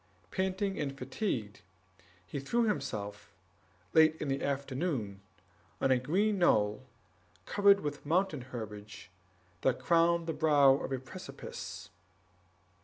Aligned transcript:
Panting 0.31 0.79
and 0.79 0.97
fatigued, 0.97 1.61
he 2.25 2.39
threw 2.39 2.63
himself, 2.63 3.31
late 3.93 4.15
in 4.19 4.29
the 4.29 4.41
afternoon, 4.43 5.21
on 5.79 5.91
a 5.91 5.99
green 5.99 6.39
knoll, 6.39 6.81
covered 7.45 7.81
with 7.81 8.03
mountain 8.03 8.41
herbage, 8.41 9.11
that 9.61 9.77
crowned 9.77 10.25
the 10.25 10.33
brow 10.33 10.71
of 10.73 10.91
a 10.91 10.97
precipice. 10.97 11.91